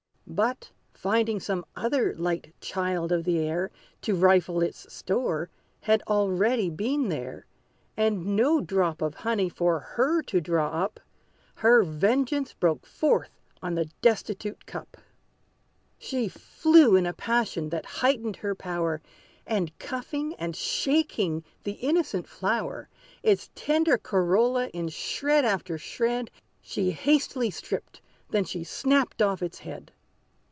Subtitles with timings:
[0.33, 3.69] But, finding some other light child of the air
[4.03, 5.49] To rifle its store,
[5.81, 7.45] had already been there;
[7.97, 11.01] And no drop of honey for her to draw up,
[11.55, 14.95] Her vengeance broke forth on the destitute cup.
[15.97, 19.01] She flew in a passion, that heightened her power;
[19.45, 22.87] And cuffing, and shaking the innocent flower,
[23.21, 26.31] Its tender corolla in shred after shred
[26.61, 27.99] She hastily stripped;
[28.29, 29.91] then she snapped off its head.